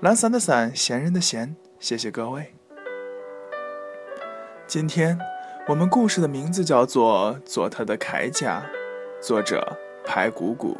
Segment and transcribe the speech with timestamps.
[0.00, 2.54] 懒散的散，闲人的闲，谢谢各位。
[4.66, 5.18] 今天
[5.68, 8.62] 我们故事的名字叫做《做他的铠甲》，
[9.22, 10.78] 作者排骨骨。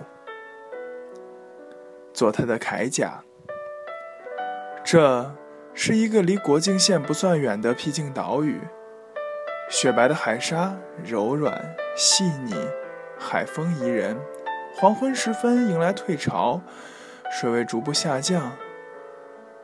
[2.15, 3.23] 做他的铠甲，
[4.83, 5.30] 这
[5.74, 8.59] 是一个离国境线不算远的僻静岛屿。
[9.68, 10.74] 雪白的海沙，
[11.05, 12.55] 柔软细腻，
[13.18, 14.16] 海风宜人。
[14.77, 16.62] 黄昏时分，迎来退潮，
[17.30, 18.51] 水位逐步下降。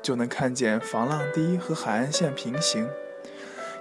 [0.06, 2.88] 就能看见防浪堤和海岸线平行。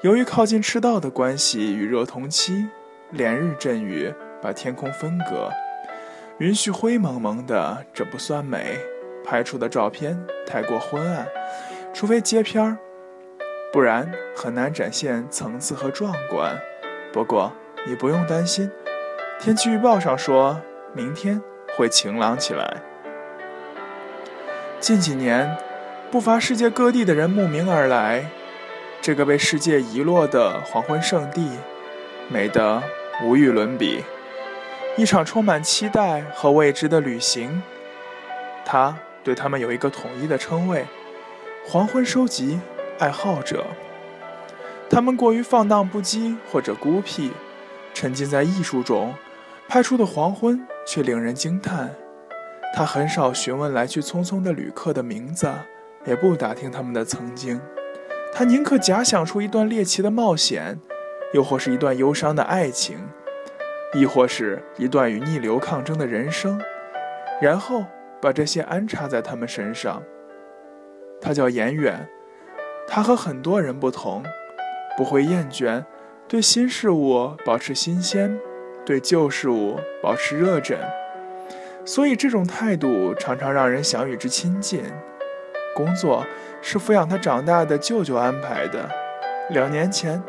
[0.02, 2.66] 由于靠近赤道的关系，与热同期，
[3.12, 5.52] 连日阵雨把天空分隔，
[6.40, 8.76] 云絮灰蒙蒙的，这不算美。
[9.24, 11.28] 拍出的照片太过昏暗，
[11.94, 12.76] 除非接片儿，
[13.72, 16.60] 不然很难展现层次和壮观。
[17.14, 17.54] 不过
[17.86, 18.72] 你不用担心，
[19.40, 20.60] 天气预报上说
[20.92, 21.40] 明天
[21.78, 22.82] 会晴朗起来。
[24.80, 25.56] 近几年。
[26.16, 28.26] 不乏世界各地的人慕名而来，
[29.02, 31.46] 这个被世界遗落的黄昏圣地，
[32.30, 32.82] 美得
[33.22, 34.02] 无与伦比。
[34.96, 37.62] 一场充满期待和未知的旅行，
[38.64, 40.86] 他对他们有一个统一的称谓：
[41.68, 42.62] 黄昏收集
[42.98, 43.66] 爱好者。
[44.90, 47.34] 他们过于放荡不羁或者孤僻，
[47.94, 49.14] 沉浸在艺术中，
[49.68, 51.94] 拍出的黄昏却令人惊叹。
[52.74, 55.52] 他很少询问来去匆匆的旅客的名字。
[56.06, 57.60] 也不打听他们的曾经，
[58.32, 60.80] 他宁可假想出一段猎奇的冒险，
[61.34, 63.00] 又或是一段忧伤的爱情，
[63.94, 66.62] 亦或是一段与逆流抗争的人生，
[67.42, 67.84] 然后
[68.22, 70.04] 把这些安插在他们身上。
[71.20, 72.08] 他叫严远，
[72.88, 74.24] 他和很多人不同，
[74.96, 75.84] 不会厌倦，
[76.28, 78.38] 对新事物保持新鲜，
[78.86, 80.78] 对旧事物保持热忱，
[81.84, 84.84] 所以这种态度常常让人想与之亲近。
[85.76, 86.26] 工作
[86.62, 88.90] 是抚养他长大的舅舅安排的。
[89.50, 90.24] 两年前，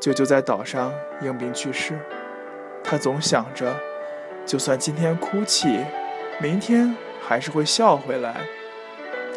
[0.00, 1.98] 舅舅在岛上因病去世。
[2.82, 3.76] 他总想着，
[4.46, 5.84] 就算今天哭泣，
[6.40, 8.36] 明天还是会笑回来。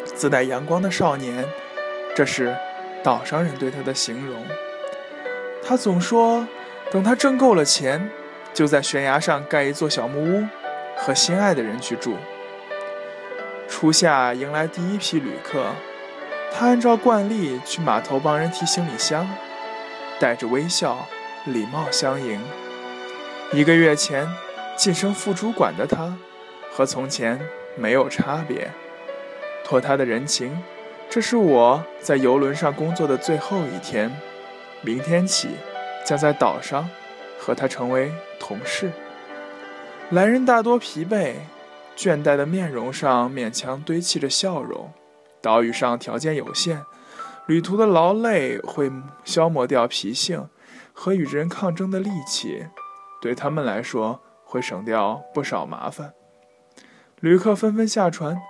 [0.06, 1.44] 自带阳光的少年，
[2.16, 2.56] 这是
[3.02, 4.42] 岛上人对他的形容。
[5.62, 6.46] 他总说，
[6.90, 8.10] 等他挣够了钱，
[8.54, 10.46] 就在悬崖上盖一座小木屋，
[10.96, 12.16] 和心爱的人去住。
[13.74, 15.64] 初夏迎来第一批旅客，
[16.52, 19.26] 他按照惯例去码头帮人提行李箱，
[20.20, 21.08] 带着微笑，
[21.46, 22.38] 礼貌相迎。
[23.50, 24.28] 一个月前
[24.76, 26.14] 晋升副主管的他，
[26.70, 27.40] 和从前
[27.74, 28.70] 没有差别。
[29.64, 30.62] 托他的人情，
[31.08, 34.14] 这是我在游轮上工作的最后一天，
[34.82, 35.48] 明天起
[36.04, 36.88] 将在岛上
[37.38, 38.92] 和他成为同事。
[40.10, 41.36] 来人大多疲惫。
[41.96, 44.90] 倦怠的面容上勉强堆砌着笑容。
[45.40, 46.84] 岛屿上条件有限，
[47.46, 48.90] 旅途的劳累会
[49.24, 50.48] 消磨掉脾性
[50.92, 52.66] 和与人抗争的力气，
[53.20, 56.14] 对他们来说会省掉不少麻烦。
[57.18, 58.40] 旅客纷纷下船，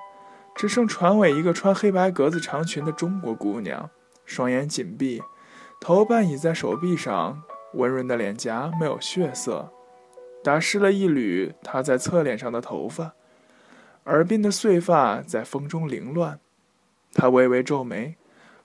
[0.54, 3.88] 只剩船尾一个穿黑白格子长裙的中国姑娘，
[4.26, 5.22] 双眼紧闭，
[5.80, 7.42] 头半倚在手臂上，
[7.74, 9.72] 温润的脸颊没有血色，
[10.44, 13.14] 打湿了一缕她在侧脸上的头发。
[14.06, 16.40] 耳鬓的碎发在风中凌乱，
[17.14, 18.16] 他微微皱眉，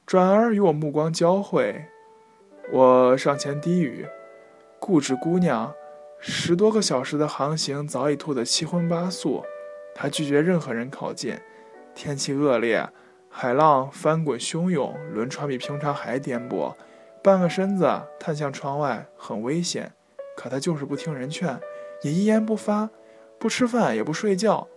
[0.06, 1.86] 转而与我目光交汇。
[2.72, 4.08] 我上前低语
[4.80, 5.74] ：“固执姑娘，
[6.20, 9.44] 十多个小时的航行早已吐得七荤八素。”
[9.94, 11.38] 他拒绝任何人靠近。
[11.94, 12.90] 天气恶劣，
[13.30, 16.74] 海浪翻滚汹涌，轮船比平常还颠簸。
[17.24, 19.92] 半个身子探向窗外，很危险。
[20.36, 21.60] 可他就是不听人劝，
[22.02, 22.90] 也一言不发，
[23.40, 24.68] 不吃饭也不睡觉。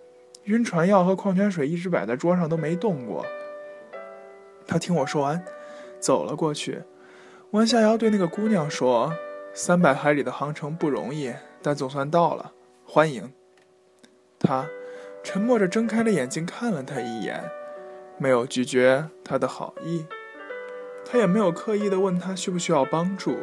[0.45, 3.25] 晕船药和矿泉水一直摆在桌上都没动过。
[4.67, 5.45] 他听我说完，
[5.99, 6.83] 走了过去，
[7.51, 9.13] 弯下腰对那个姑娘说
[9.53, 12.53] ：“三百海里的航程不容易，但总算到了，
[12.85, 13.33] 欢迎。”
[14.39, 14.67] 他
[15.23, 17.45] 沉默着睁开了眼睛看了他一眼，
[18.17, 20.07] 没有拒绝他的好意，
[21.05, 23.37] 他也没有刻意的问他需不需要帮助，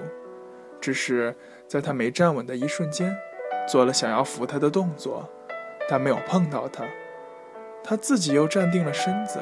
[0.81, 1.35] 只是
[1.67, 3.15] 在他没站稳的一瞬间，
[3.67, 5.29] 做了想要扶他的动作。
[5.89, 6.83] 但没有碰到他，
[7.83, 9.39] 他自己又站定了身子。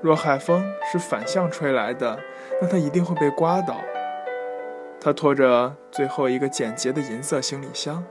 [0.00, 2.18] 若海风是反向吹来的，
[2.60, 3.76] 那他一定会被刮倒。
[5.00, 8.04] 他拖着最后一个简洁的银色行李箱，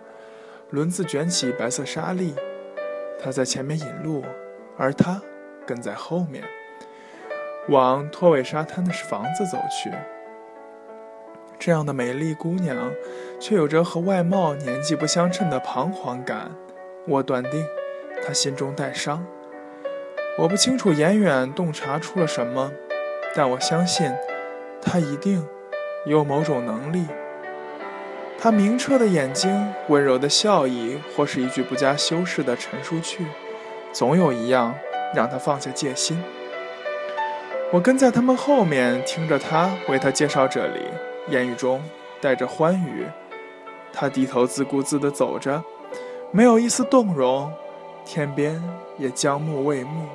[0.69, 2.35] 轮子卷起白色沙粒。
[3.23, 4.23] 他在前面引路，
[4.77, 5.21] 而他
[5.65, 6.43] 跟在后面，
[7.69, 9.91] 往拖尾沙滩的房子走去。
[11.57, 12.91] 这样的美丽姑娘，
[13.39, 16.51] 却有着和外貌年纪不相称的彷徨感。
[17.05, 17.65] 我断定，
[18.25, 19.25] 他心中带伤。
[20.37, 22.71] 我不清楚严远洞察出了什么，
[23.35, 24.11] 但我相信
[24.81, 25.45] 他一定
[26.05, 27.05] 有某种能力。
[28.39, 33.25] 他明澈的眼睛、温柔的笑意，或是一句不加修饰的陈述句，
[33.91, 34.73] 总有一样
[35.13, 36.21] 让他放下戒心。
[37.71, 40.79] 我跟在他们后面，听着他为他介绍这里，
[41.27, 41.81] 言语中
[42.21, 43.05] 带着欢愉。
[43.91, 45.63] 他低头自顾自地走着，
[46.35, 47.53] 没有一丝动容，
[48.03, 48.59] 天边
[48.97, 50.07] 也将暮未暮。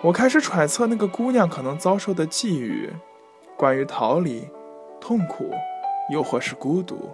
[0.00, 2.88] 我开始揣测那个姑娘可能遭受的际遇，
[3.56, 4.48] 关于逃离、
[5.00, 5.50] 痛苦，
[6.12, 7.10] 又或是孤独。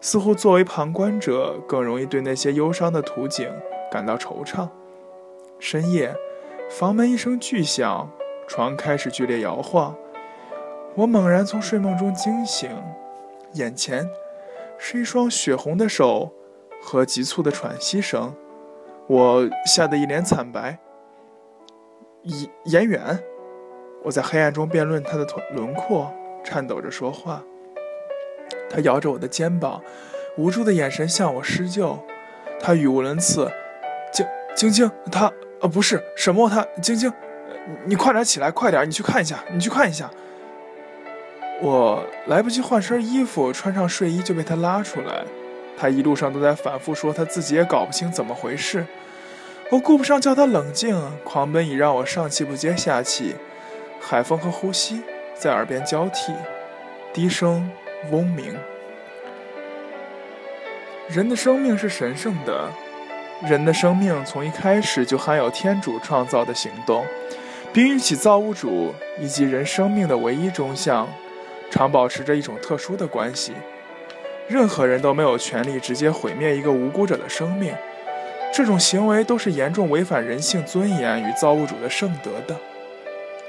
[0.00, 3.48] 似乎作为旁观者，更容易对那些忧伤的图景
[3.88, 4.68] 感到惆怅。
[5.60, 6.12] 深夜，
[6.68, 8.10] 房门一声巨响，
[8.48, 9.94] 床开始剧烈摇晃。
[10.96, 12.68] 我猛然从睡梦中惊醒，
[13.52, 14.10] 眼前
[14.76, 16.32] 是一双血红的手
[16.82, 18.34] 和急促的喘息声。
[19.06, 20.78] 我吓得一脸惨白。
[22.22, 23.22] 严严远，
[24.04, 26.12] 我在黑暗中辩论他的轮廓，
[26.44, 27.42] 颤抖着说话。
[28.70, 29.82] 他摇着我的肩膀，
[30.36, 31.98] 无助的眼神向我施救。
[32.60, 33.50] 他语无伦次
[34.12, 34.24] ：“晶
[34.54, 37.12] 晶晶，他呃不是沈墨他晶晶，
[37.84, 40.08] 你快点起来，快点，你去看一下，你去看一下。”
[41.60, 45.24] 我来不及换身衣服，穿上睡衣就被他拉出来。
[45.76, 48.86] 他一路上都在反复说他自己也搞不清怎么回事。
[49.70, 53.34] 我顾不上叫他冷静，狂奔已让我上气不接下气。
[54.00, 55.00] 海风和呼吸
[55.34, 56.32] 在耳边交替，
[57.12, 57.70] 低声
[58.10, 58.54] 嗡鸣。
[61.08, 62.68] 人的生命是神圣的，
[63.42, 67.04] 人的生命从一开始就含有天主创造的行动，
[67.72, 71.08] 并与其造物主以及人生命的唯一中向，
[71.70, 73.52] 常保持着一种特殊的关系。
[74.48, 77.74] 任何人都没有权利直接毁灭一个无辜者的生命。
[78.52, 82.54] 这种行为都是严重违反人性尊严与造物主的圣德的，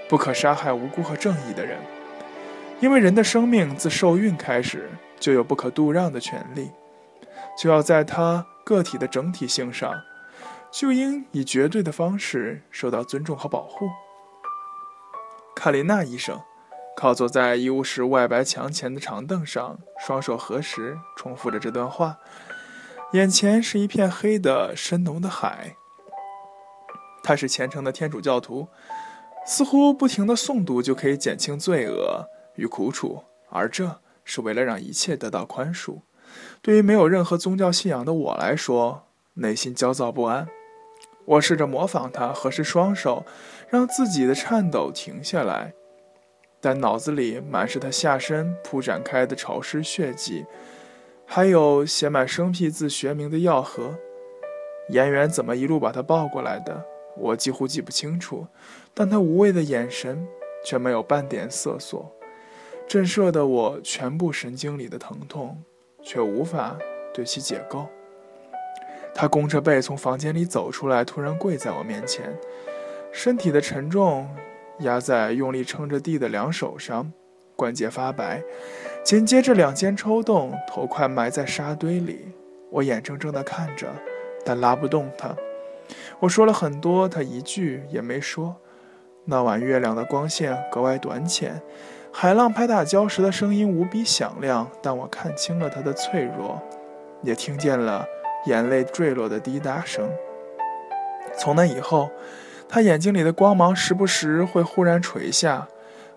[0.07, 1.77] 不可杀害无辜和正义的人，
[2.79, 6.71] 因为人的生命自受孕开始就有不可度让的权利，
[7.57, 9.93] 就要在他个体的整体性上，
[10.71, 13.89] 就应以绝对的方式受到尊重和保护。
[15.53, 16.39] 卡琳娜医生
[16.95, 22.19] 靠坐在医务室外白墙前的长凳上，双手合十，重复着这段话。
[23.13, 25.75] 眼前是一片黑的深浓的海。
[27.23, 28.67] 他是虔诚的天主教徒，
[29.45, 36.01] 似乎不停的诵读就可以减轻罪恶与苦楚，而这是为了让一切得到宽恕。
[36.61, 40.47] 对于没有任何宗教信仰的我来说，内心焦躁不安。
[41.25, 43.25] 我试着模仿他，合十双手，
[43.69, 45.73] 让自己的颤抖停下来，
[46.63, 50.45] 但脑子里满是他下身铺展开的潮湿血迹。
[51.25, 53.93] 还有写满生僻字学名的药盒，
[54.89, 56.85] 演员怎么一路把他抱过来的？
[57.17, 58.47] 我几乎记不清楚，
[58.93, 60.25] 但他无畏的眼神
[60.65, 62.09] 却没有半点瑟缩，
[62.87, 65.61] 震慑的我全部神经里的疼痛，
[66.01, 66.77] 却无法
[67.13, 67.87] 对其解构。
[69.13, 72.35] 他弓着背从房间里走出来，突然跪在我面前，
[73.11, 74.27] 身体的沉重
[74.83, 77.11] 压在用力撑着地的两手上，
[77.55, 78.43] 关节发白。
[79.03, 82.33] 紧接着，两肩抽动，头快埋在沙堆里。
[82.71, 83.87] 我眼睁睁地看着，
[84.45, 85.35] 但拉不动他。
[86.19, 88.55] 我说了很多，他一句也没说。
[89.25, 91.61] 那晚月亮的光线格外短浅，
[92.11, 96.61] 海浪拍打礁石的声音无比响亮，但我看清了他的脆弱，
[97.21, 98.05] 也听见了
[98.47, 100.09] 眼泪坠落的滴答声。
[101.37, 102.09] 从那以后，
[102.73, 105.67] 他眼睛里的光芒时不时会忽然垂下，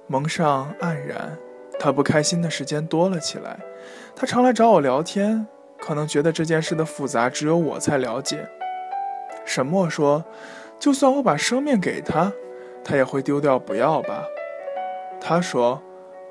[0.07, 1.37] 蒙上黯然。
[1.79, 3.61] 他不开心的时间多了起来，
[4.15, 5.47] 他常来找我聊天，
[5.79, 8.49] 可能觉得这件事的复杂只有我才了解。
[9.45, 10.25] 沈默说
[10.81, 12.33] ：“就算我把生命给他，
[12.83, 14.25] 他也会丢掉，不要吧？”
[15.21, 15.83] 他说：“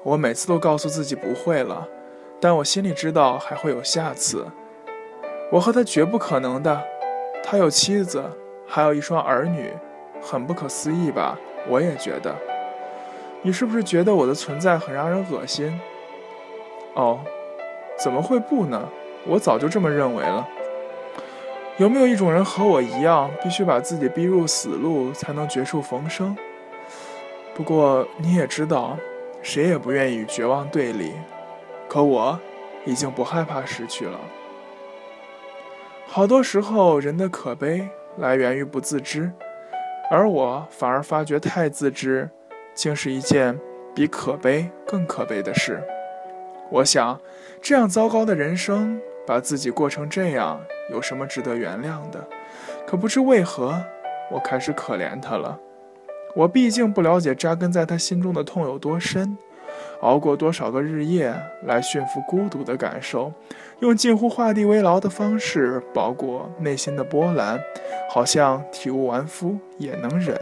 [0.01, 1.88] 我每次都告诉自己不会了，
[2.41, 4.48] 但我心里知道还会有下次。
[5.51, 6.84] 我和他绝不可能的。
[7.44, 8.24] 他有妻子，
[8.65, 9.72] 还有一双儿女，
[10.25, 11.38] 很不可思议吧？
[11.67, 12.36] 我也觉得。”
[13.44, 15.79] 你是不是觉得我的存在很让人恶心？
[16.96, 17.20] 哦，
[18.00, 18.89] 怎么会不呢？
[19.27, 20.48] 我早就这么认为了。
[21.77, 26.36] 有没有一种人和我一样，必须把自己逼入死路才能绝处逢生？
[27.53, 28.98] 不过你也知道，
[29.44, 31.13] 谁也不愿意与绝望对立。
[31.88, 32.39] 可我，
[32.84, 34.20] 已经不害怕失去了。
[36.08, 39.32] 好多时候，人的可悲来源于不自知，
[40.09, 42.29] 而我反而发觉太自知，
[42.74, 43.59] 竟是一件
[43.95, 45.83] 比可悲更可悲的事。
[46.69, 47.19] 我想，
[47.62, 52.27] 这样糟糕的人生，把自己过成这样，有什么值得原谅的？
[52.88, 53.83] 可不知为何，
[54.31, 55.59] 我开始可怜他了。
[56.35, 59.38] 我毕竟不了解扎根在他心中的痛有多深，
[60.02, 61.34] 熬过多少个日夜
[61.64, 63.32] 来驯服孤独的感受，
[63.80, 67.60] 用近乎画地为牢的方式包裹内心的波澜，
[68.10, 70.40] 好像体无完肤也能忍，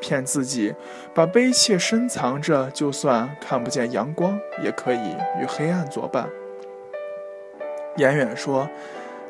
[0.00, 0.74] 骗自己
[1.14, 6.28] 把悲切深藏着，就算看不见阳光，也可以与黑暗作伴。
[7.96, 8.68] 严远说：“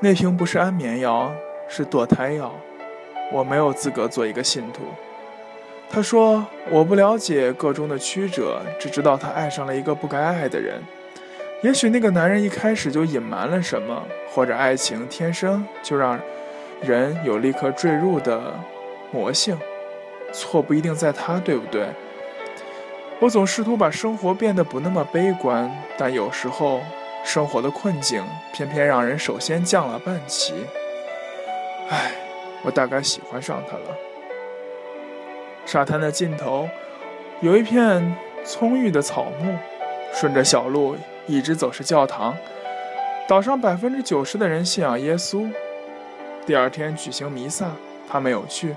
[0.00, 1.32] 那瓶不是安眠药，
[1.68, 2.52] 是堕胎药，
[3.32, 4.82] 我没有资格做一个信徒。”
[5.94, 10.80] 他说：“我不了解个中的曲折，只知道他爱上了一个不该爱的人。
[11.60, 16.18] 也许那个男人一开始就隐瞒了什么，或者爱情天生就让
[16.80, 18.58] 人有立刻坠入的
[19.10, 19.58] 魔性。
[20.32, 21.86] 错不一定在他，对不对？
[23.20, 26.80] 我总试图把生活变得不那么悲观，但有时候
[27.22, 30.54] 生活的困境偏偏让人首先降了半旗。
[31.90, 32.12] 唉，
[32.62, 33.94] 我大概喜欢上他了。”
[35.64, 36.68] 沙滩的尽头，
[37.40, 38.14] 有一片
[38.44, 39.56] 葱郁的草木，
[40.12, 42.36] 顺着小路一直走是教堂。
[43.28, 45.50] 岛上百分之九十的人信仰耶稣。
[46.44, 47.70] 第二天举行弥撒，
[48.08, 48.74] 他没有去。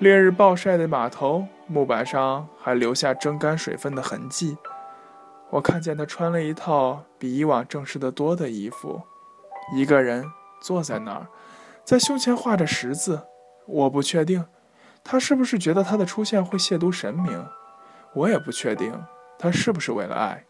[0.00, 4.56] 烈日暴晒的码头，木板上还留下蒸干水分的痕迹。
[5.50, 9.00] 我看见他穿了一套比以往正式的多的衣服，
[9.74, 10.24] 一个人
[10.60, 11.26] 坐在那儿，
[11.84, 13.22] 在胸前画着十字。
[13.66, 14.44] 我不确定。
[15.10, 17.42] 他是不是觉得他的出现会亵渎神明？
[18.12, 18.92] 我也不确定。
[19.38, 20.44] 他是不是为了爱，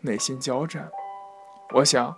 [0.00, 0.90] 内心交战？
[1.74, 2.16] 我想，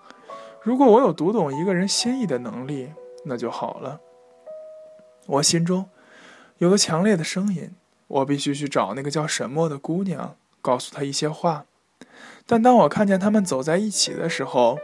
[0.63, 2.95] 如果我有读懂一个人心意的能力，
[3.27, 4.01] 那就好了。
[5.27, 5.91] 我心中
[6.57, 7.75] 有个强烈的声音，
[8.07, 11.67] 我必须去找那个叫沈墨的姑娘，告诉她一些话。
[12.47, 14.79] 但当我看见他们走在一起的时候，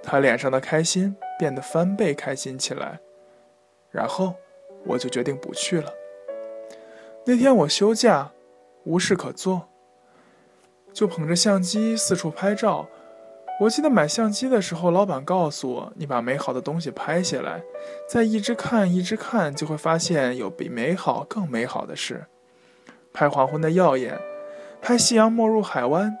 [0.00, 3.00] 他脸上的开心变得翻倍开心起来。
[3.90, 4.36] 然后，
[4.84, 5.92] 我就决定不去了。
[7.24, 8.32] 那天我休假，
[8.82, 9.68] 无事可做，
[10.92, 12.88] 就捧着相机四处拍照。
[13.60, 17.62] 我记得买相机的时候，老板告诉我：“你把美好的东西拍下来，
[18.08, 22.26] 再一直看，一直看，就会发现有比美好更美好的事。
[23.12, 24.18] 拍黄昏的耀眼，
[24.80, 26.18] 拍夕阳没入海湾，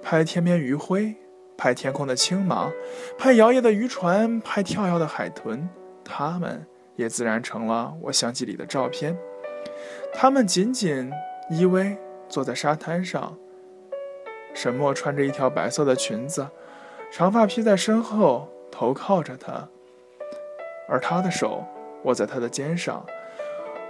[0.00, 1.14] 拍天边余晖，
[1.58, 2.72] 拍天空的青芒，
[3.18, 5.68] 拍摇曳的渔船，拍跳跃的海豚，
[6.02, 9.14] 它们也自然成了我相机里的照片。”
[10.12, 11.10] 他们紧紧
[11.50, 11.96] 依偎
[12.28, 13.36] 坐在沙滩上。
[14.54, 16.48] 沈墨穿着一条白色的裙子，
[17.12, 19.68] 长发披在身后，头靠着他，
[20.88, 21.64] 而他的手
[22.04, 23.04] 握在他的肩上。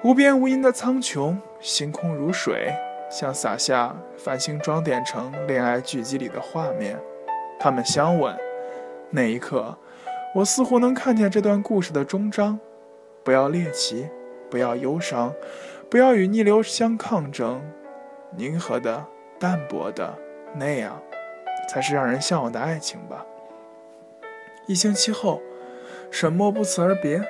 [0.04, 2.72] 无边无垠的苍穹，星空如水，
[3.10, 6.98] 像洒下繁星装点成恋爱剧集里的画面。
[7.58, 8.36] 他们相吻，
[9.10, 9.76] 那一刻，
[10.34, 12.60] 我似乎能看见这段故事的终章。
[13.24, 14.08] 不要猎奇，
[14.48, 15.34] 不要忧伤。
[15.90, 17.62] 不要与逆流相抗争，
[18.36, 19.06] 宁和的、
[19.40, 20.18] 淡泊的，
[20.54, 21.00] 那样，
[21.66, 23.24] 才是让人向往的爱情吧。
[24.66, 25.40] 一星期后，
[26.10, 27.22] 沈墨不辞而别。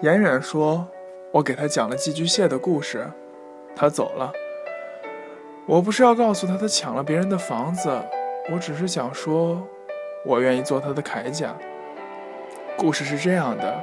[0.00, 0.86] 严远说
[1.32, 3.10] ：“我给他讲了寄居蟹的故事，
[3.74, 4.32] 他走了。
[5.66, 8.00] 我不是要告诉他他抢了别人的房子，
[8.52, 9.60] 我只是想说，
[10.24, 11.56] 我愿意做他的铠甲。
[12.76, 13.82] 故事是这样的：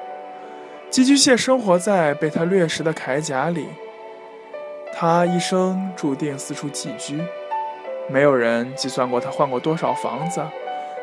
[0.90, 3.68] 寄居蟹生活在被他掠食的铠甲里。”
[5.02, 7.24] 他一生注定四处寄居，
[8.10, 10.42] 没有人计算过他换过多少房子，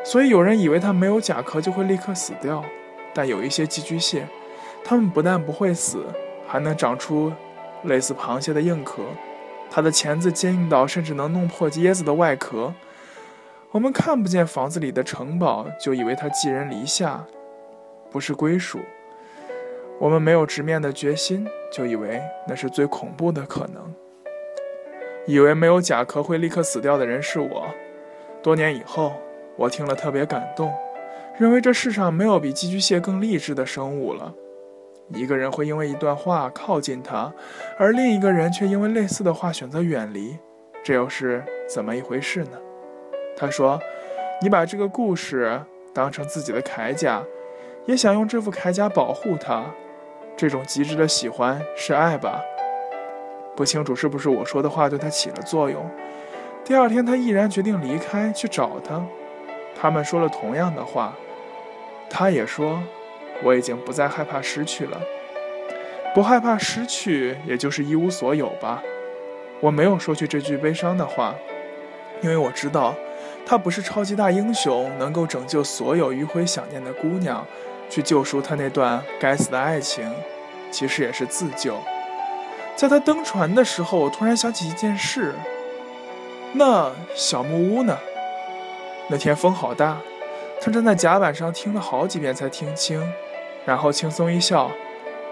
[0.03, 2.63] 所以有人以为他没有甲壳就会立刻死掉。
[3.11, 4.27] 但有一些寄居蟹，
[4.85, 6.05] 它们不但不会死，
[6.47, 7.33] 还能长出
[7.85, 9.01] 类似螃蟹的硬壳。
[9.71, 12.71] 它的钳子坚硬到甚至能弄破椰子的外壳。
[13.71, 17.25] 我们看不见房子里的城堡，就以为它寄人篱下，
[18.11, 18.77] 不是归属。
[19.99, 23.93] 我们没有直面的决心，就以为那是最恐怖的可能。
[25.25, 27.65] 以为没有甲壳会立刻死掉的人是我。
[28.41, 29.13] 多年以后，
[29.55, 30.71] 我听了特别感动，
[31.37, 34.33] 认为这世上没有比寄居蟹更励志的生物了。
[35.09, 37.33] 一个人会因为一段话靠近他，
[37.77, 40.37] 而另一个人却因为类似的话选择远离，
[40.83, 42.57] 这又是怎么一回事呢？
[43.35, 43.79] 他说
[44.41, 45.59] ：“你把这个故事
[45.93, 47.23] 当成自己的铠甲，
[47.85, 49.65] 也想用这副铠甲保护它。”
[50.37, 52.39] 这种极致的喜欢是爱吧？
[53.55, 55.83] 不清楚是不是我说的话对他起了作用。
[56.63, 59.03] 第二天，他毅然决定离开去找他。
[59.75, 61.15] 他们说了同样的话，
[62.07, 62.83] 他也说
[63.43, 65.01] ：“我已经不再害怕失去了，
[66.13, 68.83] 不害怕失去，也就是一无所有吧。”
[69.59, 71.33] 我没有说去这句悲伤的话，
[72.21, 72.93] 因为我知道，
[73.43, 77.43] 他不是超级大英雄，能够拯救所有迂回想念的姑娘，
[77.89, 80.11] 去救赎他那段该死的爱情，
[80.71, 81.77] 其实也是自救。
[82.75, 85.33] 在他登船的时候，我突然想起一件事。
[86.53, 87.97] 那小木屋呢？
[89.09, 89.97] 那天风好大，
[90.61, 93.01] 他站在甲板上听了好几遍才听清，
[93.65, 94.71] 然后轻松一笑：“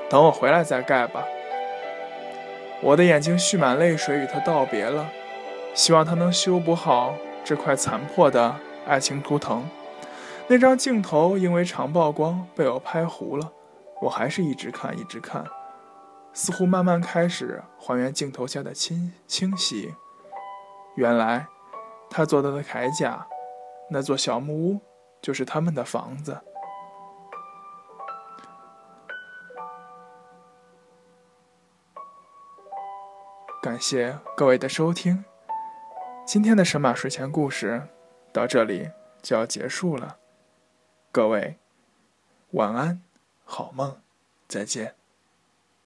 [0.10, 1.24] 等我回来再盖吧。”
[2.82, 5.10] 我的眼睛蓄满泪水，与他道别了，
[5.74, 8.56] 希望他能修补好这块残破的
[8.88, 9.68] 爱情图腾。
[10.48, 13.52] 那张镜头因为长曝光被我拍糊了，
[14.00, 15.44] 我还是一直看，一直看。
[16.34, 19.96] 似乎慢慢开始还原镜头下的清清晰。
[20.96, 21.48] 原来，
[22.12, 23.26] 他做的铠甲，
[23.90, 24.82] 那座小木屋，
[25.20, 26.40] 就是他们的房子。
[33.64, 35.26] 感谢各位的收听，
[36.24, 37.88] 今天的神马睡前故事
[38.32, 38.92] 到这里
[39.24, 40.18] 就要结束了。
[41.16, 41.56] 各位，
[42.52, 43.02] 晚安，
[43.46, 44.02] 好梦，
[44.50, 44.96] 再见。